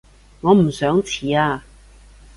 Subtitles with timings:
[0.39, 1.63] 我唔想遲啊